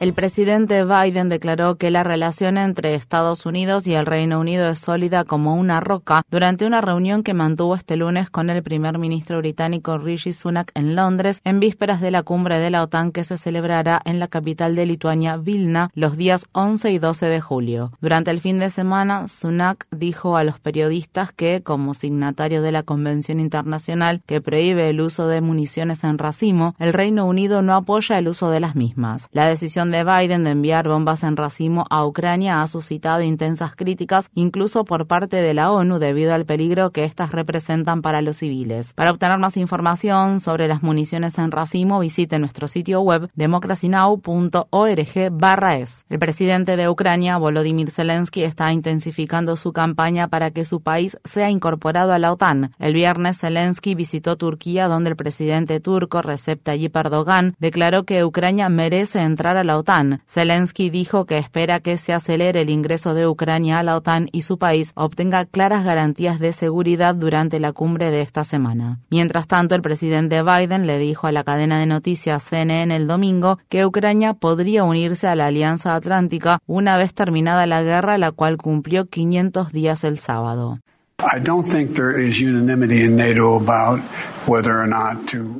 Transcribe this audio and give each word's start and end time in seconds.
El 0.00 0.14
presidente 0.14 0.82
Biden 0.82 1.28
declaró 1.28 1.76
que 1.76 1.90
la 1.90 2.02
relación 2.02 2.56
entre 2.56 2.94
Estados 2.94 3.44
Unidos 3.44 3.86
y 3.86 3.92
el 3.92 4.06
Reino 4.06 4.40
Unido 4.40 4.70
es 4.70 4.78
sólida 4.78 5.24
como 5.24 5.56
una 5.56 5.78
roca 5.80 6.22
durante 6.30 6.64
una 6.64 6.80
reunión 6.80 7.22
que 7.22 7.34
mantuvo 7.34 7.74
este 7.74 7.98
lunes 7.98 8.30
con 8.30 8.48
el 8.48 8.62
primer 8.62 8.96
ministro 8.96 9.36
británico 9.36 9.98
Rishi 9.98 10.32
Sunak 10.32 10.72
en 10.74 10.96
Londres 10.96 11.42
en 11.44 11.60
vísperas 11.60 12.00
de 12.00 12.10
la 12.10 12.22
cumbre 12.22 12.58
de 12.58 12.70
la 12.70 12.82
OTAN 12.82 13.12
que 13.12 13.24
se 13.24 13.36
celebrará 13.36 14.00
en 14.06 14.20
la 14.20 14.28
capital 14.28 14.74
de 14.74 14.86
Lituania, 14.86 15.36
Vilna, 15.36 15.90
los 15.92 16.16
días 16.16 16.46
11 16.52 16.92
y 16.92 16.98
12 16.98 17.26
de 17.26 17.40
julio. 17.42 17.92
Durante 18.00 18.30
el 18.30 18.40
fin 18.40 18.58
de 18.58 18.70
semana, 18.70 19.28
Sunak 19.28 19.86
dijo 19.90 20.38
a 20.38 20.44
los 20.44 20.58
periodistas 20.58 21.30
que, 21.32 21.60
como 21.62 21.92
signatario 21.92 22.62
de 22.62 22.72
la 22.72 22.84
Convención 22.84 23.38
Internacional 23.38 24.22
que 24.24 24.40
prohíbe 24.40 24.88
el 24.88 25.02
uso 25.02 25.28
de 25.28 25.42
municiones 25.42 26.04
en 26.04 26.16
racimo, 26.16 26.74
el 26.78 26.94
Reino 26.94 27.26
Unido 27.26 27.60
no 27.60 27.74
apoya 27.74 28.16
el 28.16 28.28
uso 28.28 28.50
de 28.50 28.60
las 28.60 28.74
mismas. 28.74 29.28
La 29.32 29.46
decisión 29.46 29.89
de 29.90 30.04
Biden 30.04 30.44
de 30.44 30.50
enviar 30.50 30.88
bombas 30.88 31.22
en 31.22 31.36
racimo 31.36 31.86
a 31.90 32.04
Ucrania 32.04 32.62
ha 32.62 32.66
suscitado 32.66 33.22
intensas 33.22 33.74
críticas, 33.74 34.30
incluso 34.34 34.84
por 34.84 35.06
parte 35.06 35.36
de 35.36 35.54
la 35.54 35.72
ONU, 35.72 35.98
debido 35.98 36.34
al 36.34 36.46
peligro 36.46 36.90
que 36.90 37.04
éstas 37.04 37.32
representan 37.32 38.02
para 38.02 38.22
los 38.22 38.38
civiles. 38.38 38.92
Para 38.94 39.10
obtener 39.10 39.38
más 39.38 39.56
información 39.56 40.40
sobre 40.40 40.68
las 40.68 40.82
municiones 40.82 41.38
en 41.38 41.50
racimo, 41.50 42.00
visite 42.00 42.38
nuestro 42.38 42.68
sitio 42.68 43.00
web 43.00 43.30
democracynow.org/es. 43.34 46.06
El 46.08 46.18
presidente 46.18 46.76
de 46.76 46.88
Ucrania, 46.88 47.38
Volodymyr 47.38 47.90
Zelensky, 47.90 48.44
está 48.44 48.72
intensificando 48.72 49.56
su 49.56 49.72
campaña 49.72 50.28
para 50.28 50.50
que 50.50 50.64
su 50.64 50.80
país 50.80 51.18
sea 51.24 51.50
incorporado 51.50 52.12
a 52.12 52.18
la 52.18 52.32
OTAN. 52.32 52.72
El 52.78 52.94
viernes, 52.94 53.38
Zelensky 53.38 53.94
visitó 53.94 54.36
Turquía, 54.36 54.88
donde 54.88 55.10
el 55.10 55.16
presidente 55.16 55.80
turco 55.80 56.22
Recep 56.22 56.62
Tayyip 56.62 56.96
Erdogan 56.96 57.54
declaró 57.58 58.04
que 58.04 58.24
Ucrania 58.24 58.68
merece 58.68 59.22
entrar 59.22 59.56
a 59.56 59.64
la 59.64 59.78
OTAN. 59.80 60.22
Zelensky 60.26 60.88
dijo 60.88 61.26
que 61.26 61.36
espera 61.36 61.80
que 61.80 61.96
se 61.96 62.12
acelere 62.14 62.62
el 62.62 62.70
ingreso 62.70 63.12
de 63.12 63.26
Ucrania 63.26 63.78
a 63.78 63.82
la 63.82 63.96
OTAN 63.96 64.28
y 64.32 64.42
su 64.42 64.58
país 64.58 64.92
obtenga 64.94 65.44
claras 65.44 65.84
garantías 65.84 66.38
de 66.38 66.52
seguridad 66.52 67.14
durante 67.14 67.60
la 67.60 67.72
cumbre 67.72 68.10
de 68.10 68.22
esta 68.22 68.44
semana. 68.44 69.00
Mientras 69.10 69.46
tanto, 69.46 69.74
el 69.74 69.82
presidente 69.82 70.42
Biden 70.42 70.86
le 70.86 70.98
dijo 70.98 71.26
a 71.26 71.32
la 71.32 71.44
cadena 71.44 71.78
de 71.78 71.86
noticias 71.86 72.42
CNN 72.42 72.94
el 72.94 73.06
domingo 73.06 73.58
que 73.68 73.84
Ucrania 73.84 74.34
podría 74.34 74.84
unirse 74.84 75.26
a 75.28 75.34
la 75.34 75.46
Alianza 75.46 75.94
Atlántica 75.94 76.60
una 76.66 76.96
vez 76.96 77.14
terminada 77.14 77.66
la 77.66 77.82
guerra, 77.82 78.18
la 78.18 78.32
cual 78.32 78.56
cumplió 78.56 79.06
500 79.06 79.72
días 79.72 80.04
el 80.04 80.18
sábado. 80.18 80.78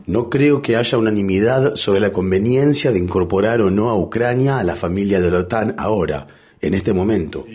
No 0.07 0.29
creo 0.31 0.63
que 0.63 0.77
haya 0.77 0.99
unanimidad 0.99 1.77
sobre 1.77 2.01
la 2.01 2.11
conveniencia 2.11 2.91
de 2.91 2.99
incorporar 2.99 3.61
o 3.61 3.71
no 3.71 3.91
a 3.91 3.97
Ucrania 3.97 4.59
a 4.59 4.65
la 4.65 4.77
familia 4.77 5.21
de 5.21 5.31
la 5.31 5.39
OTAN 5.39 5.75
ahora, 5.79 6.27
en 6.61 6.75
este 6.75 6.93
momento. 6.93 7.47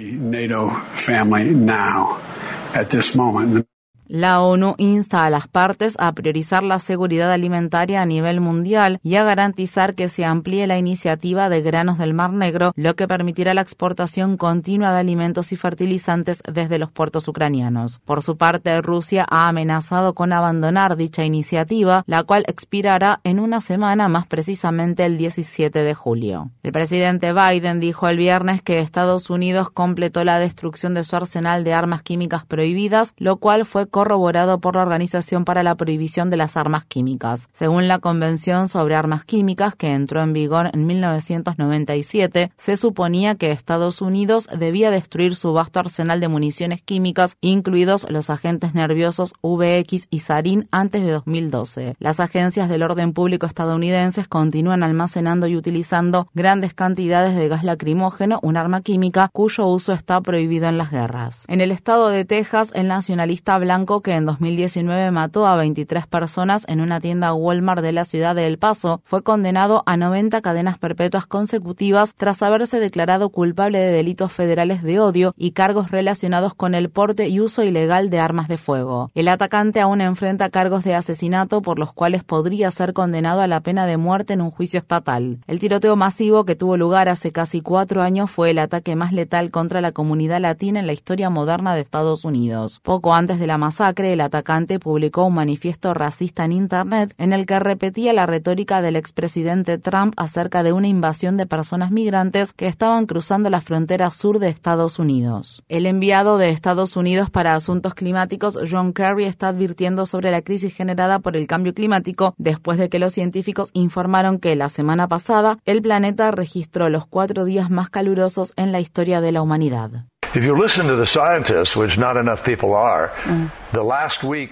La 4.08 4.42
ONU 4.42 4.76
insta 4.78 5.26
a 5.26 5.32
las 5.32 5.48
partes 5.48 5.96
a 5.98 6.12
priorizar 6.12 6.62
la 6.62 6.78
seguridad 6.78 7.32
alimentaria 7.32 8.04
a 8.04 8.06
nivel 8.06 8.40
mundial 8.40 9.00
y 9.02 9.16
a 9.16 9.24
garantizar 9.24 9.96
que 9.96 10.10
se 10.10 10.26
amplíe 10.26 10.68
la 10.68 10.78
iniciativa 10.78 11.50
de 11.50 11.62
granos 11.62 11.98
del 11.98 12.14
Mar 12.14 12.32
Negro, 12.32 12.72
lo 12.76 12.96
que 12.96 13.08
permitirá 13.08 13.56
la 13.56 13.62
exportación 13.62 14.38
continua 14.38 14.94
de 14.94 15.00
alimentos 15.00 15.52
y 15.52 15.56
fertilizantes 15.56 16.44
desde 16.52 16.78
los 16.78 16.92
puertos 16.92 17.28
ucranianos. 17.28 18.00
Por 18.06 18.22
su 18.22 18.38
parte, 18.38 18.80
Rusia 18.84 19.26
ha 19.28 19.48
amenazado 19.48 20.14
con 20.14 20.34
abandonar 20.34 20.98
dicha 20.98 21.26
iniciativa, 21.26 22.04
la 22.06 22.24
cual 22.24 22.44
expirará 22.48 23.22
en 23.24 23.40
una 23.40 23.60
semana, 23.60 24.08
más 24.08 24.28
precisamente 24.28 25.04
el 25.04 25.18
17 25.18 25.80
de 25.80 25.94
julio. 25.96 26.52
El 26.62 26.72
presidente 26.72 27.34
Biden 27.34 27.80
dijo 27.80 28.08
el 28.08 28.18
viernes 28.18 28.62
que 28.62 28.80
Estados 28.80 29.32
Unidos 29.32 29.72
completó 29.72 30.24
la 30.24 30.38
destrucción 30.38 30.94
de 30.94 31.04
su 31.04 31.16
arsenal 31.16 31.64
de 31.64 31.74
armas 31.74 32.04
químicas 32.04 32.46
prohibidas, 32.46 33.16
lo 33.18 33.38
cual 33.38 33.66
fue 33.66 33.88
corroborado 33.96 34.60
por 34.60 34.76
la 34.76 34.82
Organización 34.82 35.46
para 35.46 35.64
la 35.64 35.76
Prohibición 35.76 36.30
de 36.30 36.36
las 36.36 36.58
Armas 36.58 36.84
Químicas. 36.84 37.48
Según 37.54 37.88
la 37.88 38.00
Convención 38.00 38.68
sobre 38.68 38.94
Armas 38.94 39.24
Químicas, 39.24 39.74
que 39.74 39.94
entró 39.94 40.22
en 40.22 40.34
vigor 40.34 40.70
en 40.74 40.86
1997, 40.86 42.52
se 42.58 42.76
suponía 42.76 43.36
que 43.36 43.52
Estados 43.52 44.02
Unidos 44.02 44.50
debía 44.54 44.92
destruir 44.92 45.38
su 45.38 45.54
vasto 45.54 45.80
arsenal 45.80 46.20
de 46.20 46.28
municiones 46.28 46.82
químicas, 46.82 47.38
incluidos 47.40 48.06
los 48.10 48.30
agentes 48.30 48.74
nerviosos 48.74 49.34
VX 49.42 50.08
y 50.10 50.20
sarin, 50.20 50.68
antes 50.72 51.02
de 51.02 51.12
2012. 51.12 51.96
Las 51.98 52.20
agencias 52.20 52.68
del 52.68 52.84
orden 52.84 53.14
público 53.14 53.46
estadounidenses 53.46 54.28
continúan 54.28 54.84
almacenando 54.84 55.48
y 55.48 55.56
utilizando 55.56 56.28
grandes 56.34 56.74
cantidades 56.74 57.38
de 57.38 57.48
gas 57.48 57.64
lacrimógeno, 57.64 58.42
un 58.42 58.58
arma 58.58 58.82
química 58.82 59.30
cuyo 59.32 59.68
uso 59.68 59.94
está 59.94 60.20
prohibido 60.20 60.68
en 60.68 60.78
las 60.78 60.92
guerras. 60.92 61.46
En 61.48 61.62
el 61.62 61.72
estado 61.72 62.10
de 62.10 62.26
Texas, 62.26 62.74
el 62.76 62.90
nacionalista 62.90 63.58
blanco 63.58 63.85
que 63.86 64.14
en 64.14 64.26
2019 64.26 65.12
mató 65.12 65.46
a 65.46 65.56
23 65.56 66.08
personas 66.08 66.66
en 66.68 66.82
una 66.82 67.00
tienda 67.00 67.34
Walmart 67.34 67.82
de 67.82 67.92
la 67.92 68.04
ciudad 68.04 68.36
de 68.36 68.48
El 68.48 68.58
Paso, 68.58 69.02
fue 69.06 69.22
condenado 69.22 69.84
a 69.86 69.96
90 69.96 70.42
cadenas 70.42 70.80
perpetuas 70.80 71.28
consecutivas 71.28 72.16
tras 72.16 72.42
haberse 72.42 72.80
declarado 72.80 73.30
culpable 73.30 73.78
de 73.78 73.92
delitos 73.92 74.32
federales 74.32 74.82
de 74.82 75.00
odio 75.00 75.34
y 75.38 75.52
cargos 75.52 75.92
relacionados 75.92 76.56
con 76.56 76.74
el 76.74 76.90
porte 76.90 77.30
y 77.30 77.40
uso 77.40 77.64
ilegal 77.64 78.10
de 78.10 78.20
armas 78.20 78.48
de 78.48 78.58
fuego. 78.58 79.12
El 79.14 79.28
atacante 79.28 79.82
aún 79.82 80.02
enfrenta 80.02 80.50
cargos 80.50 80.84
de 80.84 80.96
asesinato 80.96 81.62
por 81.62 81.78
los 81.78 81.94
cuales 81.94 82.24
podría 82.24 82.72
ser 82.72 82.94
condenado 82.94 83.42
a 83.42 83.48
la 83.48 83.62
pena 83.62 83.86
de 83.86 83.98
muerte 83.98 84.34
en 84.34 84.42
un 84.42 84.50
juicio 84.50 84.80
estatal. 84.80 85.38
El 85.46 85.60
tiroteo 85.60 85.96
masivo 85.96 86.44
que 86.44 86.56
tuvo 86.56 86.76
lugar 86.76 87.08
hace 87.08 87.32
casi 87.32 87.62
cuatro 87.62 88.02
años 88.02 88.32
fue 88.32 88.50
el 88.50 88.60
ataque 88.60 88.96
más 88.96 89.14
letal 89.14 89.52
contra 89.52 89.82
la 89.82 89.92
comunidad 89.92 90.42
latina 90.42 90.80
en 90.80 90.88
la 90.88 90.94
historia 90.94 91.30
moderna 91.30 91.76
de 91.76 91.82
Estados 91.82 92.26
Unidos. 92.26 92.80
Poco 92.82 93.14
antes 93.14 93.40
de 93.40 93.48
la 93.48 93.58
masacre, 93.58 93.75
el 93.80 94.22
atacante 94.22 94.80
publicó 94.80 95.26
un 95.26 95.34
manifiesto 95.34 95.94
racista 95.94 96.46
en 96.46 96.54
Internet 96.54 97.14
en 97.18 97.34
el 97.34 97.46
que 97.46 97.60
repetía 97.60 98.14
la 98.14 98.26
retórica 98.26 98.82
del 98.82 98.96
expresidente 98.96 99.78
Trump 99.78 100.14
acerca 100.18 100.64
de 100.64 100.72
una 100.72 100.88
invasión 100.88 101.36
de 101.36 101.46
personas 101.46 101.92
migrantes 101.92 102.54
que 102.54 102.68
estaban 102.68 103.06
cruzando 103.06 103.50
la 103.50 103.62
frontera 103.62 104.12
sur 104.12 104.40
de 104.40 104.48
Estados 104.48 104.98
Unidos. 104.98 105.64
El 105.68 105.86
enviado 105.86 106.38
de 106.38 106.52
Estados 106.52 106.96
Unidos 106.96 107.30
para 107.30 107.54
Asuntos 107.54 107.94
Climáticos, 107.94 108.58
John 108.70 108.94
Kerry, 108.94 109.26
está 109.26 109.50
advirtiendo 109.50 110.06
sobre 110.06 110.32
la 110.32 110.42
crisis 110.42 110.74
generada 110.74 111.20
por 111.20 111.36
el 111.36 111.48
cambio 111.48 111.74
climático 111.74 112.34
después 112.38 112.78
de 112.78 112.90
que 112.90 113.00
los 113.00 113.14
científicos 113.14 113.72
informaron 113.74 114.40
que 114.40 114.56
la 114.56 114.70
semana 114.70 115.08
pasada 115.08 115.58
el 115.66 115.82
planeta 115.82 116.32
registró 116.32 116.90
los 116.90 117.06
cuatro 117.06 117.46
días 117.46 117.70
más 117.70 117.90
calurosos 117.90 118.54
en 118.56 118.72
la 118.72 118.80
historia 118.80 119.22
de 119.22 119.32
la 119.32 119.42
humanidad. 119.42 120.06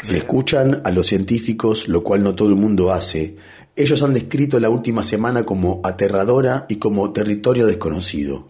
Si 0.06 0.16
escuchan 0.16 0.82
a 0.86 0.92
los 0.92 1.08
científicos, 1.08 1.90
lo 1.90 2.04
cual 2.04 2.24
no 2.24 2.36
todo 2.36 2.48
el 2.48 2.56
mundo 2.56 2.94
hace, 2.94 3.36
ellos 3.76 4.02
han 4.02 4.14
descrito 4.14 4.62
la 4.62 4.70
última 4.70 5.04
semana 5.04 5.44
como 5.44 5.82
aterradora 5.84 6.68
y 6.70 6.78
como 6.78 7.12
territorio 7.12 7.66
desconocido. 7.66 8.48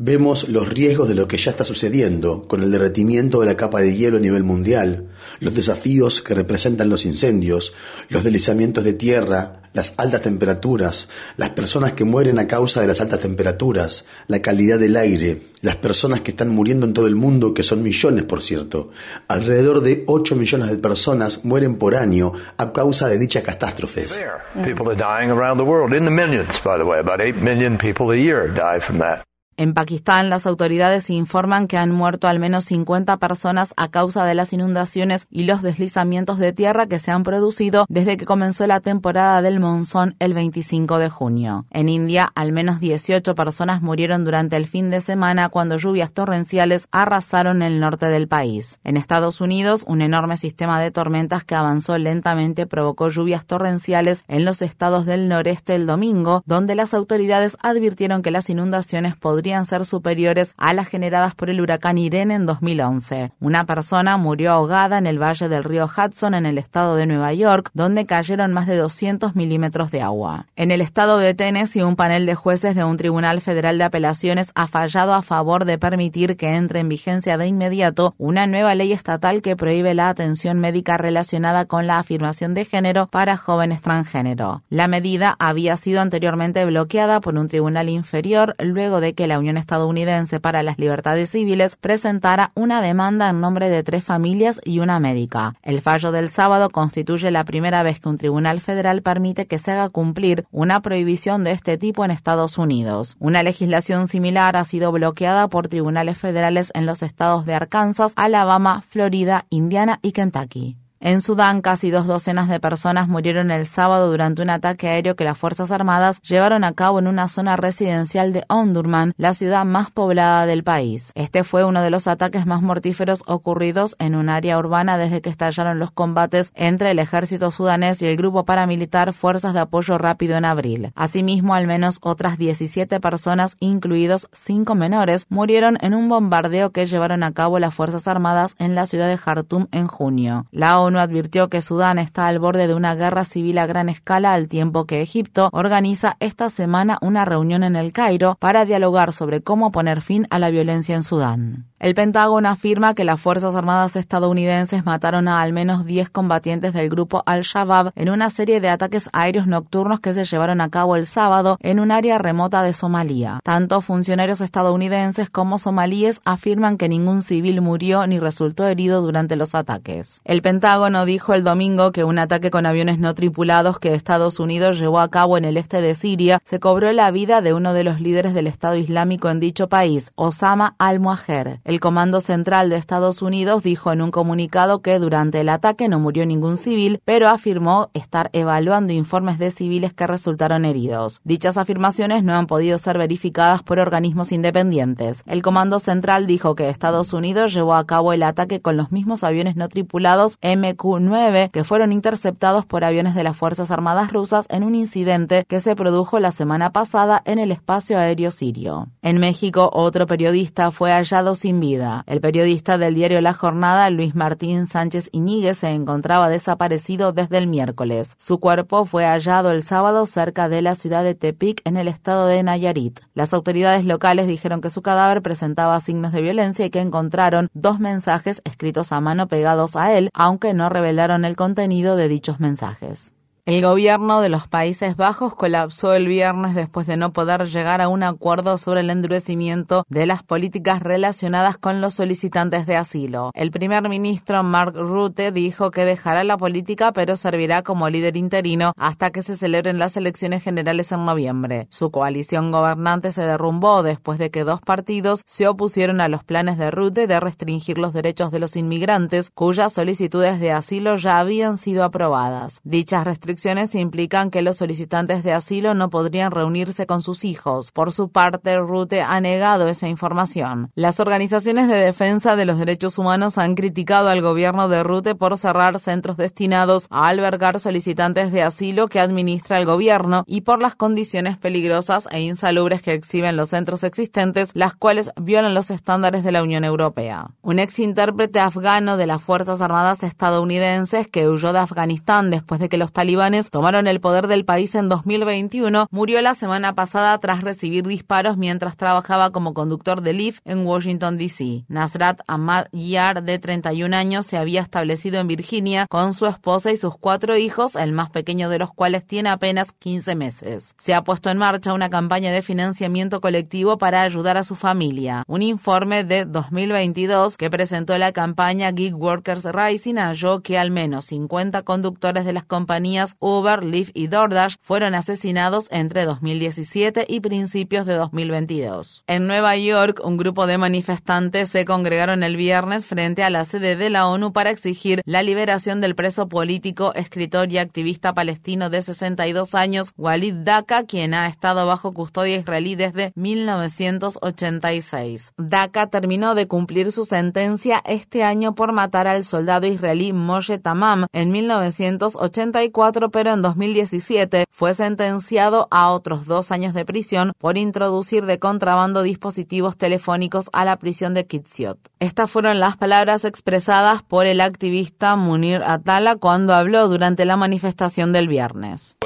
Vemos 0.00 0.48
los 0.48 0.68
riesgos 0.68 1.08
de 1.08 1.16
lo 1.16 1.26
que 1.26 1.38
ya 1.38 1.50
está 1.50 1.64
sucediendo 1.64 2.46
con 2.46 2.62
el 2.62 2.70
derretimiento 2.70 3.40
de 3.40 3.46
la 3.46 3.56
capa 3.56 3.80
de 3.80 3.96
hielo 3.96 4.18
a 4.18 4.20
nivel 4.20 4.44
mundial, 4.44 5.08
los 5.40 5.56
desafíos 5.56 6.22
que 6.22 6.34
representan 6.34 6.88
los 6.88 7.04
incendios, 7.04 7.74
los 8.08 8.22
deslizamientos 8.22 8.84
de 8.84 8.92
tierra, 8.92 9.62
las 9.72 9.94
altas 9.96 10.22
temperaturas, 10.22 11.08
las 11.36 11.50
personas 11.50 11.94
que 11.94 12.04
mueren 12.04 12.38
a 12.38 12.46
causa 12.46 12.80
de 12.80 12.86
las 12.86 13.00
altas 13.00 13.18
temperaturas, 13.18 14.04
la 14.28 14.40
calidad 14.40 14.78
del 14.78 14.96
aire, 14.96 15.42
las 15.62 15.74
personas 15.74 16.20
que 16.20 16.30
están 16.30 16.50
muriendo 16.50 16.86
en 16.86 16.92
todo 16.92 17.08
el 17.08 17.16
mundo, 17.16 17.52
que 17.52 17.64
son 17.64 17.82
millones 17.82 18.22
por 18.22 18.40
cierto. 18.40 18.90
Alrededor 19.26 19.80
de 19.80 20.04
8 20.06 20.36
millones 20.36 20.70
de 20.70 20.78
personas 20.78 21.44
mueren 21.44 21.74
por 21.74 21.96
año 21.96 22.32
a 22.56 22.72
causa 22.72 23.08
de 23.08 23.18
dichas 23.18 23.42
catástrofes. 23.42 24.16
People 24.62 24.88
are 24.90 24.96
dying 24.96 25.32
around 25.32 25.58
the 25.58 25.64
world 25.64 25.92
in 25.92 26.04
the 26.04 26.10
millions, 26.12 26.60
by 26.62 26.78
the 26.78 26.84
way. 26.84 27.00
About 27.00 27.20
8 27.20 27.42
million 27.42 27.76
people 27.76 28.12
a 28.12 28.16
year 28.16 28.46
die 28.46 28.78
from 28.78 28.98
that. 29.00 29.27
En 29.58 29.74
Pakistán, 29.74 30.30
las 30.30 30.46
autoridades 30.46 31.10
informan 31.10 31.66
que 31.66 31.76
han 31.76 31.90
muerto 31.90 32.28
al 32.28 32.38
menos 32.38 32.66
50 32.66 33.16
personas 33.16 33.74
a 33.76 33.88
causa 33.88 34.24
de 34.24 34.36
las 34.36 34.52
inundaciones 34.52 35.26
y 35.32 35.42
los 35.42 35.62
deslizamientos 35.62 36.38
de 36.38 36.52
tierra 36.52 36.86
que 36.86 37.00
se 37.00 37.10
han 37.10 37.24
producido 37.24 37.84
desde 37.88 38.16
que 38.16 38.24
comenzó 38.24 38.68
la 38.68 38.78
temporada 38.78 39.42
del 39.42 39.58
monzón 39.58 40.14
el 40.20 40.32
25 40.32 40.98
de 40.98 41.08
junio. 41.10 41.66
En 41.72 41.88
India, 41.88 42.30
al 42.36 42.52
menos 42.52 42.78
18 42.78 43.34
personas 43.34 43.82
murieron 43.82 44.24
durante 44.24 44.54
el 44.54 44.68
fin 44.68 44.90
de 44.90 45.00
semana 45.00 45.48
cuando 45.48 45.76
lluvias 45.76 46.12
torrenciales 46.12 46.86
arrasaron 46.92 47.60
el 47.62 47.80
norte 47.80 48.06
del 48.06 48.28
país. 48.28 48.78
En 48.84 48.96
Estados 48.96 49.40
Unidos, 49.40 49.82
un 49.88 50.02
enorme 50.02 50.36
sistema 50.36 50.80
de 50.80 50.92
tormentas 50.92 51.42
que 51.42 51.56
avanzó 51.56 51.98
lentamente 51.98 52.68
provocó 52.68 53.08
lluvias 53.08 53.44
torrenciales 53.44 54.22
en 54.28 54.44
los 54.44 54.62
estados 54.62 55.04
del 55.04 55.26
noreste 55.26 55.74
el 55.74 55.88
domingo, 55.88 56.44
donde 56.46 56.76
las 56.76 56.94
autoridades 56.94 57.56
advirtieron 57.60 58.22
que 58.22 58.30
las 58.30 58.50
inundaciones 58.50 59.16
podrían 59.16 59.47
ser 59.64 59.84
superiores 59.84 60.54
a 60.56 60.72
las 60.72 60.88
generadas 60.88 61.34
por 61.34 61.50
el 61.50 61.60
huracán 61.60 61.98
Irene 61.98 62.34
en 62.34 62.46
2011. 62.46 63.32
Una 63.40 63.64
persona 63.64 64.16
murió 64.16 64.52
ahogada 64.52 64.98
en 64.98 65.06
el 65.06 65.20
valle 65.20 65.48
del 65.48 65.64
río 65.64 65.86
Hudson 65.86 66.34
en 66.34 66.46
el 66.46 66.58
estado 66.58 66.96
de 66.96 67.06
Nueva 67.06 67.32
York, 67.32 67.70
donde 67.74 68.06
cayeron 68.06 68.52
más 68.52 68.66
de 68.66 68.76
200 68.76 69.34
milímetros 69.34 69.90
de 69.90 70.02
agua. 70.02 70.46
En 70.56 70.70
el 70.70 70.80
estado 70.80 71.18
de 71.18 71.34
Tennessee, 71.34 71.82
un 71.82 71.96
panel 71.96 72.26
de 72.26 72.34
jueces 72.34 72.74
de 72.74 72.84
un 72.84 72.96
tribunal 72.96 73.40
federal 73.40 73.78
de 73.78 73.84
apelaciones 73.84 74.50
ha 74.54 74.66
fallado 74.66 75.14
a 75.14 75.22
favor 75.22 75.64
de 75.64 75.78
permitir 75.78 76.36
que 76.36 76.54
entre 76.54 76.80
en 76.80 76.88
vigencia 76.88 77.38
de 77.38 77.46
inmediato 77.46 78.14
una 78.18 78.46
nueva 78.46 78.74
ley 78.74 78.92
estatal 78.92 79.42
que 79.42 79.56
prohíbe 79.56 79.94
la 79.94 80.08
atención 80.08 80.58
médica 80.58 80.96
relacionada 80.96 81.64
con 81.64 81.86
la 81.86 81.98
afirmación 81.98 82.54
de 82.54 82.64
género 82.64 83.06
para 83.06 83.36
jóvenes 83.36 83.80
transgénero. 83.80 84.62
La 84.68 84.88
medida 84.88 85.36
había 85.38 85.76
sido 85.76 86.00
anteriormente 86.00 86.64
bloqueada 86.64 87.20
por 87.20 87.36
un 87.36 87.48
tribunal 87.48 87.88
inferior 87.88 88.54
luego 88.58 89.00
de 89.00 89.14
que 89.14 89.26
la 89.26 89.37
Unión 89.38 89.56
Estadounidense 89.56 90.40
para 90.40 90.62
las 90.62 90.78
Libertades 90.78 91.30
Civiles 91.30 91.76
presentara 91.76 92.52
una 92.54 92.82
demanda 92.82 93.30
en 93.30 93.40
nombre 93.40 93.70
de 93.70 93.82
tres 93.82 94.04
familias 94.04 94.60
y 94.64 94.80
una 94.80 95.00
médica. 95.00 95.54
El 95.62 95.80
fallo 95.80 96.12
del 96.12 96.30
sábado 96.30 96.70
constituye 96.70 97.30
la 97.30 97.44
primera 97.44 97.82
vez 97.82 98.00
que 98.00 98.08
un 98.08 98.18
tribunal 98.18 98.60
federal 98.60 99.02
permite 99.02 99.46
que 99.46 99.58
se 99.58 99.72
haga 99.72 99.88
cumplir 99.88 100.46
una 100.50 100.80
prohibición 100.82 101.44
de 101.44 101.52
este 101.52 101.78
tipo 101.78 102.04
en 102.04 102.10
Estados 102.10 102.58
Unidos. 102.58 103.16
Una 103.18 103.42
legislación 103.42 104.08
similar 104.08 104.56
ha 104.56 104.64
sido 104.64 104.92
bloqueada 104.92 105.48
por 105.48 105.68
tribunales 105.68 106.18
federales 106.18 106.70
en 106.74 106.86
los 106.86 107.02
estados 107.02 107.46
de 107.46 107.54
Arkansas, 107.54 108.12
Alabama, 108.16 108.82
Florida, 108.88 109.46
Indiana 109.50 109.98
y 110.02 110.12
Kentucky. 110.12 110.76
En 111.00 111.20
Sudán, 111.22 111.62
casi 111.62 111.92
dos 111.92 112.08
docenas 112.08 112.48
de 112.48 112.58
personas 112.58 113.06
murieron 113.06 113.52
el 113.52 113.66
sábado 113.66 114.10
durante 114.10 114.42
un 114.42 114.50
ataque 114.50 114.88
aéreo 114.88 115.14
que 115.14 115.22
las 115.22 115.38
Fuerzas 115.38 115.70
Armadas 115.70 116.20
llevaron 116.22 116.64
a 116.64 116.72
cabo 116.72 116.98
en 116.98 117.06
una 117.06 117.28
zona 117.28 117.56
residencial 117.56 118.32
de 118.32 118.44
Omdurman, 118.48 119.14
la 119.16 119.34
ciudad 119.34 119.64
más 119.64 119.92
poblada 119.92 120.44
del 120.44 120.64
país. 120.64 121.12
Este 121.14 121.44
fue 121.44 121.62
uno 121.62 121.82
de 121.82 121.90
los 121.90 122.08
ataques 122.08 122.46
más 122.46 122.62
mortíferos 122.62 123.22
ocurridos 123.28 123.94
en 124.00 124.16
un 124.16 124.28
área 124.28 124.58
urbana 124.58 124.98
desde 124.98 125.20
que 125.20 125.30
estallaron 125.30 125.78
los 125.78 125.92
combates 125.92 126.50
entre 126.54 126.90
el 126.90 126.98
ejército 126.98 127.52
sudanés 127.52 128.02
y 128.02 128.06
el 128.06 128.16
grupo 128.16 128.44
paramilitar 128.44 129.12
Fuerzas 129.12 129.54
de 129.54 129.60
Apoyo 129.60 129.98
Rápido 129.98 130.36
en 130.36 130.46
abril. 130.46 130.90
Asimismo, 130.96 131.54
al 131.54 131.68
menos 131.68 131.98
otras 132.00 132.38
17 132.38 132.98
personas, 132.98 133.56
incluidos 133.60 134.28
cinco 134.32 134.74
menores, 134.74 135.26
murieron 135.28 135.78
en 135.80 135.94
un 135.94 136.08
bombardeo 136.08 136.70
que 136.70 136.86
llevaron 136.86 137.22
a 137.22 137.30
cabo 137.30 137.60
las 137.60 137.72
Fuerzas 137.72 138.08
Armadas 138.08 138.56
en 138.58 138.74
la 138.74 138.86
ciudad 138.86 139.06
de 139.06 139.16
Jartum 139.16 139.68
en 139.70 139.86
junio. 139.86 140.46
La 140.50 140.80
advirtió 140.96 141.48
que 141.48 141.62
Sudán 141.62 141.98
está 141.98 142.26
al 142.26 142.38
borde 142.38 142.66
de 142.66 142.74
una 142.74 142.94
guerra 142.94 143.24
civil 143.24 143.58
a 143.58 143.66
gran 143.66 143.88
escala 143.88 144.32
al 144.32 144.48
tiempo 144.48 144.86
que 144.86 145.02
Egipto 145.02 145.50
organiza 145.52 146.16
esta 146.20 146.50
semana 146.50 146.98
una 147.02 147.24
reunión 147.24 147.62
en 147.62 147.76
el 147.76 147.92
Cairo 147.92 148.36
para 148.40 148.64
dialogar 148.64 149.12
sobre 149.12 149.42
cómo 149.42 149.72
poner 149.72 150.00
fin 150.00 150.26
a 150.30 150.38
la 150.38 150.50
violencia 150.50 150.94
en 150.94 151.02
Sudán. 151.02 151.66
El 151.78 151.94
Pentágono 151.94 152.48
afirma 152.48 152.94
que 152.94 153.04
las 153.04 153.20
Fuerzas 153.20 153.54
Armadas 153.54 153.94
estadounidenses 153.94 154.84
mataron 154.84 155.28
a 155.28 155.40
al 155.40 155.52
menos 155.52 155.84
10 155.84 156.10
combatientes 156.10 156.72
del 156.72 156.90
grupo 156.90 157.22
Al-Shabaab 157.24 157.92
en 157.94 158.10
una 158.10 158.30
serie 158.30 158.60
de 158.60 158.68
ataques 158.68 159.08
aéreos 159.12 159.46
nocturnos 159.46 160.00
que 160.00 160.12
se 160.12 160.24
llevaron 160.24 160.60
a 160.60 160.70
cabo 160.70 160.96
el 160.96 161.06
sábado 161.06 161.56
en 161.60 161.78
un 161.78 161.92
área 161.92 162.18
remota 162.18 162.64
de 162.64 162.72
Somalia. 162.72 163.38
Tanto 163.44 163.80
funcionarios 163.80 164.40
estadounidenses 164.40 165.30
como 165.30 165.60
somalíes 165.60 166.20
afirman 166.24 166.78
que 166.78 166.88
ningún 166.88 167.22
civil 167.22 167.60
murió 167.60 168.04
ni 168.08 168.18
resultó 168.18 168.66
herido 168.66 169.00
durante 169.00 169.36
los 169.36 169.54
ataques. 169.54 170.20
El 170.24 170.42
Pentágono 170.42 170.68
dijo 171.06 171.34
el 171.34 171.42
domingo 171.42 171.90
que 171.90 172.04
un 172.04 172.18
ataque 172.18 172.50
con 172.50 172.64
aviones 172.64 173.00
no 173.00 173.12
tripulados 173.12 173.80
que 173.80 173.94
Estados 173.94 174.38
Unidos 174.38 174.78
llevó 174.78 175.00
a 175.00 175.10
cabo 175.10 175.36
en 175.36 175.44
el 175.44 175.56
este 175.56 175.80
de 175.80 175.94
Siria 175.94 176.40
se 176.44 176.60
cobró 176.60 176.92
la 176.92 177.10
vida 177.10 177.40
de 177.40 177.52
uno 177.52 177.72
de 177.72 177.82
los 177.82 178.00
líderes 178.00 178.32
del 178.32 178.46
Estado 178.46 178.76
Islámico 178.76 179.28
en 179.28 179.40
dicho 179.40 179.68
país, 179.68 180.12
Osama 180.14 180.76
al-Muajer. 180.78 181.60
El 181.64 181.80
Comando 181.80 182.20
Central 182.20 182.70
de 182.70 182.76
Estados 182.76 183.22
Unidos 183.22 183.64
dijo 183.64 183.92
en 183.92 184.02
un 184.02 184.12
comunicado 184.12 184.80
que 184.80 185.00
durante 185.00 185.40
el 185.40 185.48
ataque 185.48 185.88
no 185.88 185.98
murió 185.98 186.24
ningún 186.24 186.56
civil, 186.56 187.00
pero 187.04 187.28
afirmó 187.28 187.90
estar 187.92 188.30
evaluando 188.32 188.92
informes 188.92 189.38
de 189.38 189.50
civiles 189.50 189.92
que 189.92 190.06
resultaron 190.06 190.64
heridos. 190.64 191.20
Dichas 191.24 191.56
afirmaciones 191.56 192.22
no 192.22 192.34
han 192.34 192.46
podido 192.46 192.78
ser 192.78 192.98
verificadas 192.98 193.64
por 193.64 193.80
organismos 193.80 194.30
independientes. 194.30 195.24
El 195.26 195.42
Comando 195.42 195.80
Central 195.80 196.26
dijo 196.28 196.54
que 196.54 196.68
Estados 196.68 197.12
Unidos 197.12 197.52
llevó 197.52 197.74
a 197.74 197.86
cabo 197.86 198.12
el 198.12 198.22
ataque 198.22 198.60
con 198.60 198.76
los 198.76 198.92
mismos 198.92 199.24
aviones 199.24 199.56
no 199.56 199.68
tripulados 199.68 200.38
MQ-9 200.76 201.50
que 201.50 201.64
fueron 201.64 201.92
interceptados 201.92 202.66
por 202.66 202.84
aviones 202.84 203.14
de 203.14 203.22
las 203.22 203.36
Fuerzas 203.36 203.70
Armadas 203.70 204.12
rusas 204.12 204.46
en 204.50 204.64
un 204.64 204.74
incidente 204.74 205.44
que 205.48 205.60
se 205.60 205.76
produjo 205.76 206.18
la 206.18 206.32
semana 206.32 206.70
pasada 206.70 207.22
en 207.24 207.38
el 207.38 207.52
espacio 207.52 207.98
aéreo 207.98 208.30
sirio. 208.30 208.88
En 209.02 209.18
México, 209.18 209.70
otro 209.72 210.06
periodista 210.06 210.70
fue 210.70 210.92
hallado 210.92 211.34
sin 211.34 211.60
vida. 211.60 212.04
El 212.06 212.20
periodista 212.20 212.78
del 212.78 212.94
diario 212.94 213.20
La 213.20 213.34
Jornada, 213.34 213.90
Luis 213.90 214.14
Martín 214.14 214.66
Sánchez 214.66 215.08
Iñiguez, 215.12 215.58
se 215.58 215.70
encontraba 215.70 216.28
desaparecido 216.28 217.12
desde 217.12 217.38
el 217.38 217.46
miércoles. 217.46 218.14
Su 218.18 218.38
cuerpo 218.38 218.84
fue 218.84 219.04
hallado 219.04 219.50
el 219.50 219.62
sábado 219.62 220.06
cerca 220.06 220.48
de 220.48 220.62
la 220.62 220.74
ciudad 220.74 221.04
de 221.04 221.14
Tepic, 221.14 221.60
en 221.64 221.76
el 221.76 221.88
estado 221.88 222.26
de 222.26 222.42
Nayarit. 222.42 223.00
Las 223.14 223.32
autoridades 223.32 223.84
locales 223.84 224.26
dijeron 224.26 224.60
que 224.60 224.70
su 224.70 224.82
cadáver 224.82 225.22
presentaba 225.22 225.80
signos 225.80 226.12
de 226.12 226.22
violencia 226.22 226.66
y 226.66 226.70
que 226.70 226.80
encontraron 226.80 227.48
dos 227.54 227.80
mensajes 227.80 228.42
escritos 228.44 228.92
a 228.92 229.00
mano 229.00 229.28
pegados 229.28 229.76
a 229.76 229.92
él, 229.96 230.10
aunque 230.14 230.54
no 230.54 230.57
revelaron 230.66 231.24
el 231.24 231.36
contenido 231.36 231.94
de 231.94 232.08
dichos 232.08 232.40
mensajes. 232.40 233.12
El 233.48 233.62
gobierno 233.62 234.20
de 234.20 234.28
los 234.28 234.46
Países 234.46 234.94
Bajos 234.94 235.34
colapsó 235.34 235.94
el 235.94 236.06
viernes 236.06 236.54
después 236.54 236.86
de 236.86 236.98
no 236.98 237.14
poder 237.14 237.46
llegar 237.46 237.80
a 237.80 237.88
un 237.88 238.02
acuerdo 238.02 238.58
sobre 238.58 238.80
el 238.80 238.90
endurecimiento 238.90 239.86
de 239.88 240.04
las 240.04 240.22
políticas 240.22 240.82
relacionadas 240.82 241.56
con 241.56 241.80
los 241.80 241.94
solicitantes 241.94 242.66
de 242.66 242.76
asilo. 242.76 243.30
El 243.32 243.50
primer 243.50 243.88
ministro 243.88 244.42
Mark 244.42 244.74
Rutte 244.76 245.32
dijo 245.32 245.70
que 245.70 245.86
dejará 245.86 246.24
la 246.24 246.36
política 246.36 246.92
pero 246.92 247.16
servirá 247.16 247.62
como 247.62 247.88
líder 247.88 248.18
interino 248.18 248.74
hasta 248.76 249.12
que 249.12 249.22
se 249.22 249.34
celebren 249.34 249.78
las 249.78 249.96
elecciones 249.96 250.42
generales 250.42 250.92
en 250.92 251.06
noviembre. 251.06 251.68
Su 251.70 251.90
coalición 251.90 252.52
gobernante 252.52 253.12
se 253.12 253.22
derrumbó 253.22 253.82
después 253.82 254.18
de 254.18 254.30
que 254.30 254.44
dos 254.44 254.60
partidos 254.60 255.22
se 255.24 255.48
opusieron 255.48 256.02
a 256.02 256.08
los 256.08 256.22
planes 256.22 256.58
de 256.58 256.70
Rutte 256.70 257.06
de 257.06 257.18
restringir 257.18 257.78
los 257.78 257.94
derechos 257.94 258.30
de 258.30 258.40
los 258.40 258.56
inmigrantes 258.56 259.30
cuyas 259.30 259.72
solicitudes 259.72 260.38
de 260.38 260.52
asilo 260.52 260.96
ya 260.96 261.18
habían 261.18 261.56
sido 261.56 261.82
aprobadas. 261.82 262.60
Dichas 262.62 263.06
restricciones 263.06 263.37
implican 263.74 264.30
que 264.30 264.42
los 264.42 264.56
solicitantes 264.56 265.22
de 265.22 265.32
asilo 265.32 265.74
no 265.74 265.90
podrían 265.90 266.32
reunirse 266.32 266.86
con 266.86 267.02
sus 267.02 267.24
hijos. 267.24 267.72
Por 267.72 267.92
su 267.92 268.10
parte, 268.10 268.56
Rute 268.58 269.02
ha 269.02 269.20
negado 269.20 269.68
esa 269.68 269.88
información. 269.88 270.70
Las 270.74 271.00
organizaciones 271.00 271.68
de 271.68 271.76
defensa 271.76 272.36
de 272.36 272.44
los 272.44 272.58
derechos 272.58 272.98
humanos 272.98 273.38
han 273.38 273.54
criticado 273.54 274.08
al 274.08 274.20
gobierno 274.20 274.68
de 274.68 274.82
Rute 274.82 275.14
por 275.14 275.36
cerrar 275.38 275.78
centros 275.78 276.16
destinados 276.16 276.86
a 276.90 277.08
albergar 277.08 277.60
solicitantes 277.60 278.32
de 278.32 278.42
asilo 278.42 278.88
que 278.88 279.00
administra 279.00 279.58
el 279.58 279.66
gobierno 279.66 280.24
y 280.26 280.42
por 280.42 280.60
las 280.60 280.74
condiciones 280.74 281.36
peligrosas 281.36 282.08
e 282.10 282.20
insalubres 282.20 282.82
que 282.82 282.94
exhiben 282.94 283.36
los 283.36 283.50
centros 283.50 283.84
existentes, 283.84 284.50
las 284.54 284.74
cuales 284.74 285.10
violan 285.20 285.54
los 285.54 285.70
estándares 285.70 286.24
de 286.24 286.32
la 286.32 286.42
Unión 286.42 286.64
Europea. 286.64 287.28
Un 287.42 287.58
ex 287.58 287.78
intérprete 287.78 288.40
afgano 288.40 288.96
de 288.96 289.06
las 289.06 289.22
Fuerzas 289.22 289.60
Armadas 289.60 290.02
estadounidenses 290.02 291.08
que 291.08 291.28
huyó 291.28 291.52
de 291.52 291.60
Afganistán 291.60 292.30
después 292.30 292.60
de 292.60 292.68
que 292.68 292.76
los 292.76 292.92
talibanes 292.92 293.27
tomaron 293.50 293.86
el 293.86 294.00
poder 294.00 294.26
del 294.26 294.44
país 294.44 294.74
en 294.74 294.88
2021, 294.88 295.88
murió 295.90 296.22
la 296.22 296.34
semana 296.34 296.74
pasada 296.74 297.18
tras 297.18 297.42
recibir 297.42 297.86
disparos 297.86 298.38
mientras 298.38 298.76
trabajaba 298.76 299.30
como 299.30 299.52
conductor 299.52 300.00
de 300.00 300.14
Lyft 300.14 300.40
en 300.44 300.66
Washington, 300.66 301.18
D.C. 301.18 301.64
Nasrat 301.68 302.20
Ahmad 302.26 302.66
Yar, 302.72 303.22
de 303.22 303.38
31 303.38 303.94
años, 303.94 304.26
se 304.26 304.38
había 304.38 304.62
establecido 304.62 305.20
en 305.20 305.28
Virginia 305.28 305.86
con 305.88 306.14
su 306.14 306.26
esposa 306.26 306.72
y 306.72 306.78
sus 306.78 306.96
cuatro 306.96 307.36
hijos, 307.36 307.76
el 307.76 307.92
más 307.92 308.10
pequeño 308.10 308.48
de 308.48 308.58
los 308.58 308.72
cuales 308.72 309.06
tiene 309.06 309.28
apenas 309.28 309.72
15 309.72 310.14
meses. 310.14 310.74
Se 310.78 310.94
ha 310.94 311.04
puesto 311.04 311.28
en 311.28 311.36
marcha 311.36 311.74
una 311.74 311.90
campaña 311.90 312.32
de 312.32 312.40
financiamiento 312.40 313.20
colectivo 313.20 313.76
para 313.76 314.02
ayudar 314.02 314.38
a 314.38 314.44
su 314.44 314.56
familia. 314.56 315.22
Un 315.26 315.42
informe 315.42 316.02
de 316.02 316.24
2022 316.24 317.36
que 317.36 317.50
presentó 317.50 317.96
la 317.98 318.12
campaña 318.12 318.72
Gig 318.74 318.94
Workers 318.94 319.44
Rising 319.44 319.96
halló 319.96 320.40
que 320.40 320.58
al 320.58 320.70
menos 320.70 321.04
50 321.04 321.62
conductores 321.62 322.24
de 322.24 322.32
las 322.32 322.44
compañías 322.44 323.07
Uber, 323.18 323.64
Lyft 323.64 323.92
y 323.94 324.08
DoorDash 324.08 324.56
fueron 324.60 324.94
asesinados 324.94 325.68
entre 325.70 326.04
2017 326.04 327.06
y 327.08 327.20
principios 327.20 327.86
de 327.86 327.94
2022. 327.94 329.04
En 329.06 329.26
Nueva 329.26 329.56
York, 329.56 330.00
un 330.04 330.16
grupo 330.16 330.46
de 330.46 330.58
manifestantes 330.58 331.48
se 331.48 331.64
congregaron 331.64 332.22
el 332.22 332.36
viernes 332.36 332.86
frente 332.86 333.22
a 333.22 333.30
la 333.30 333.44
sede 333.44 333.76
de 333.76 333.90
la 333.90 334.08
ONU 334.08 334.32
para 334.32 334.50
exigir 334.50 335.02
la 335.04 335.22
liberación 335.22 335.80
del 335.80 335.94
preso 335.94 336.28
político, 336.28 336.92
escritor 336.94 337.52
y 337.52 337.58
activista 337.58 338.14
palestino 338.14 338.70
de 338.70 338.82
62 338.82 339.54
años, 339.54 339.92
Walid 339.96 340.34
Daka, 340.34 340.84
quien 340.84 341.14
ha 341.14 341.28
estado 341.28 341.66
bajo 341.66 341.92
custodia 341.92 342.36
israelí 342.36 342.74
desde 342.74 343.12
1986. 343.14 345.32
Daka 345.36 345.88
terminó 345.88 346.34
de 346.34 346.48
cumplir 346.48 346.90
su 346.92 347.04
sentencia 347.04 347.82
este 347.84 348.24
año 348.24 348.54
por 348.54 348.72
matar 348.72 349.06
al 349.06 349.24
soldado 349.24 349.66
israelí 349.66 350.12
Moshe 350.12 350.58
Tamam 350.58 351.06
en 351.12 351.30
1984, 351.30 352.97
pero 353.10 353.32
en 353.32 353.42
2017 353.42 354.46
fue 354.50 354.74
sentenciado 354.74 355.68
a 355.70 355.90
otros 355.90 356.26
dos 356.26 356.50
años 356.50 356.74
de 356.74 356.84
prisión 356.84 357.32
por 357.38 357.56
introducir 357.56 358.26
de 358.26 358.40
contrabando 358.40 359.02
dispositivos 359.02 359.76
telefónicos 359.76 360.50
a 360.52 360.64
la 360.64 360.76
prisión 360.78 361.14
de 361.14 361.26
Kitziot. 361.26 361.78
Estas 362.00 362.30
fueron 362.30 362.58
las 362.58 362.76
palabras 362.76 363.24
expresadas 363.24 364.02
por 364.02 364.26
el 364.26 364.40
activista 364.40 365.14
Munir 365.14 365.62
Atala 365.62 366.16
cuando 366.16 366.54
habló 366.54 366.88
durante 366.88 367.24
la 367.24 367.36
manifestación 367.36 368.12
del 368.12 368.26
viernes. 368.26 368.96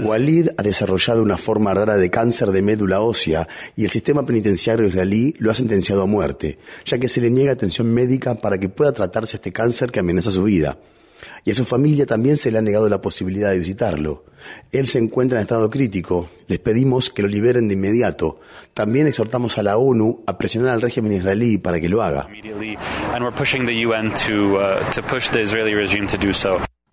Walid 0.00 0.48
ha 0.56 0.62
desarrollado 0.62 1.22
una 1.22 1.36
forma 1.36 1.74
rara 1.74 1.96
de 1.96 2.10
cáncer 2.10 2.50
de 2.50 2.62
médula 2.62 3.00
ósea 3.00 3.46
y 3.76 3.84
el 3.84 3.90
sistema 3.90 4.24
penitenciario 4.24 4.86
israelí 4.86 5.34
lo 5.38 5.50
ha 5.50 5.54
sentenciado 5.54 6.02
a 6.02 6.06
muerte, 6.06 6.58
ya 6.84 6.98
que 6.98 7.08
se 7.08 7.20
le 7.20 7.30
niega 7.30 7.52
atención 7.52 7.92
médica 7.92 8.34
para 8.36 8.58
que 8.58 8.68
pueda 8.68 8.92
tratarse 8.92 9.38
este 9.42 9.52
cáncer 9.52 9.90
que 9.90 9.98
amenaza 9.98 10.30
su 10.30 10.44
vida. 10.44 10.78
Y 11.44 11.50
a 11.50 11.54
su 11.54 11.64
familia 11.64 12.06
también 12.06 12.36
se 12.36 12.52
le 12.52 12.58
ha 12.58 12.62
negado 12.62 12.88
la 12.88 13.00
posibilidad 13.00 13.50
de 13.50 13.58
visitarlo. 13.58 14.24
Él 14.70 14.86
se 14.86 15.00
encuentra 15.00 15.38
en 15.38 15.42
estado 15.42 15.68
crítico. 15.68 16.28
Les 16.46 16.60
pedimos 16.60 17.10
que 17.10 17.22
lo 17.22 17.28
liberen 17.28 17.66
de 17.66 17.74
inmediato. 17.74 18.38
También 18.72 19.08
exhortamos 19.08 19.58
a 19.58 19.64
la 19.64 19.78
ONU 19.78 20.22
a 20.28 20.38
presionar 20.38 20.70
al 20.74 20.80
régimen 20.80 21.12
israelí 21.12 21.58
para 21.58 21.80
que 21.80 21.88
lo 21.88 22.02
haga. 22.02 22.28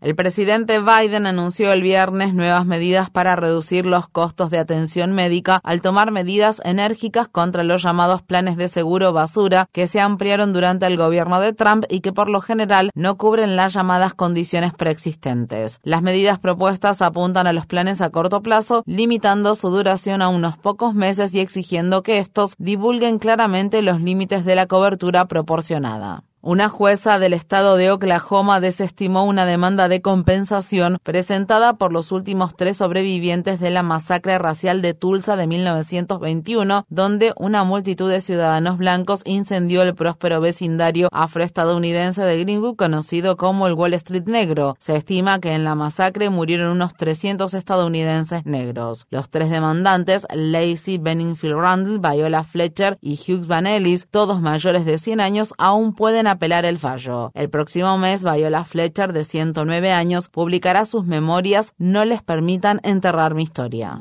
El 0.02 0.16
presidente 0.16 0.80
Biden 0.80 1.26
anunció 1.26 1.74
el 1.74 1.82
viernes 1.82 2.34
nuevas 2.34 2.66
medidas 2.66 3.10
para 3.10 3.36
reducir 3.36 3.86
los 3.86 4.08
costos 4.08 4.50
de 4.50 4.58
atención 4.58 5.12
médica 5.12 5.60
al 5.62 5.82
tomar 5.82 6.12
medidas 6.12 6.62
enérgicas 6.64 7.28
contra 7.28 7.66
los 7.66 7.84
llamados 7.84 8.22
planes 8.22 8.56
de 8.56 8.70
seguro 8.70 9.12
basura 9.12 9.68
que 9.74 9.88
se 9.88 10.00
ampliaron 10.00 10.54
durante 10.54 10.86
el 10.86 10.96
gobierno 10.96 11.42
de 11.42 11.52
Trump 11.52 11.84
y 11.90 12.00
que 12.00 12.14
por 12.14 12.30
lo 12.30 12.40
general 12.40 12.92
no 12.96 13.18
cubren 13.18 13.58
las 13.58 13.74
llamadas 13.74 14.14
condiciones 14.14 14.74
preexistentes. 14.74 15.82
Las 15.84 16.02
medidas 16.02 16.40
propuestas 16.40 17.02
apuntan 17.02 17.46
a 17.46 17.52
los 17.52 17.66
planes 17.66 18.00
a 18.00 18.10
corto 18.10 18.42
plazo, 18.42 18.84
limitando 18.86 19.54
su 19.54 19.70
duración 19.70 20.22
a 20.22 20.30
unos 20.30 20.56
pocos 20.56 20.94
meses 20.94 21.36
y 21.36 21.42
exigiendo 21.42 22.04
que 22.04 22.20
estos 22.20 22.56
divulguen 22.58 23.20
claramente 23.20 23.82
los 23.82 24.00
límites 24.00 24.46
de 24.46 24.56
la 24.56 24.66
cobertura 24.66 25.26
proporcionada. 25.26 26.24
Una 26.42 26.70
jueza 26.70 27.20
del 27.20 27.34
estado 27.34 27.76
de 27.76 27.92
Oklahoma 27.92 28.62
desestimó 28.62 29.26
una 29.26 29.46
demanda 29.46 29.90
de 29.90 30.02
compensación 30.02 30.98
presentada 31.04 31.74
por 31.74 31.92
los 31.92 32.14
últimos 32.14 32.56
tres 32.56 32.78
sobrevivientes 32.78 33.60
de 33.60 33.70
la 33.72 33.84
masacre 33.84 34.38
racial 34.40 34.82
de 34.82 34.94
Tulsa 34.94 35.36
de 35.36 35.48
1921, 35.48 36.86
donde 36.88 37.34
una 37.36 37.66
multitud 37.66 38.10
de 38.10 38.22
ciudadanos 38.22 38.78
blancos 38.78 39.22
incendió 39.26 39.82
el 39.82 39.96
próspero 39.96 40.40
vecindario 40.40 41.10
afroestadounidense 41.12 42.22
de 42.22 42.40
Greenwood 42.40 42.78
conocido 42.78 43.36
como 43.36 43.68
el 43.68 43.74
Wall 43.74 43.94
Street 43.96 44.28
Negro. 44.28 44.78
Se 44.80 44.96
estima 44.96 45.42
que 45.42 45.52
en 45.52 45.66
la 45.66 45.76
masacre 45.76 46.30
murieron 46.30 46.72
unos 46.72 46.94
300 46.96 47.54
estadounidenses 47.54 48.46
negros. 48.46 49.08
Los 49.10 49.30
tres 49.30 49.50
demandantes, 49.50 50.26
Lacey 50.34 51.00
Benningfield 51.00 51.58
Randall, 51.58 52.00
Viola 52.00 52.46
Fletcher 52.46 52.98
y 53.02 53.16
Hughes 53.16 53.48
Van 53.48 53.68
Ellis, 53.68 54.08
todos 54.10 54.40
mayores 54.40 54.86
de 54.86 54.98
100 54.98 55.20
años, 55.20 55.54
aún 55.58 55.94
pueden 55.94 56.29
apelar 56.30 56.66
el 56.66 56.78
fallo. 56.78 57.32
El 57.34 57.50
próximo 57.50 57.98
mes, 57.98 58.24
Viola 58.24 58.64
Fletcher, 58.66 59.14
de 59.14 59.24
109 59.24 59.92
años, 59.92 60.30
publicará 60.30 60.86
sus 60.86 61.06
memorias 61.06 61.74
No 61.78 62.06
les 62.06 62.24
permitan 62.24 62.80
enterrar 62.84 63.36
mi 63.36 63.44
historia. 63.44 64.00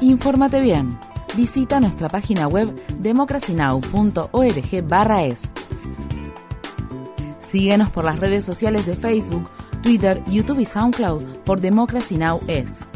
Infórmate 0.00 0.60
bien. 0.60 0.98
Visita 1.36 1.80
nuestra 1.80 2.08
página 2.08 2.48
web 2.48 2.74
democracynow.org/es. 2.98 5.50
Síguenos 7.38 7.90
por 7.90 8.04
las 8.04 8.18
redes 8.18 8.44
sociales 8.44 8.84
de 8.86 8.96
Facebook, 8.96 9.48
Twitter, 9.82 10.20
YouTube 10.26 10.58
y 10.60 10.64
SoundCloud 10.64 11.22
por 11.44 11.60
Democracy 11.60 12.16
Now! 12.16 12.40
es. 12.48 12.86